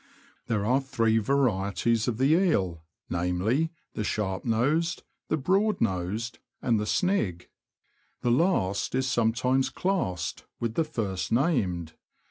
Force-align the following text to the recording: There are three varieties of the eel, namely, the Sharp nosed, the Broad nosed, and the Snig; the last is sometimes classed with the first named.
There 0.47 0.65
are 0.65 0.81
three 0.81 1.19
varieties 1.19 2.07
of 2.07 2.17
the 2.17 2.29
eel, 2.33 2.81
namely, 3.07 3.69
the 3.93 4.03
Sharp 4.03 4.43
nosed, 4.43 5.03
the 5.27 5.37
Broad 5.37 5.79
nosed, 5.79 6.39
and 6.59 6.79
the 6.79 6.87
Snig; 6.87 7.47
the 8.21 8.31
last 8.31 8.95
is 8.95 9.07
sometimes 9.07 9.69
classed 9.69 10.43
with 10.59 10.73
the 10.73 10.83
first 10.85 11.31
named. 11.31 11.93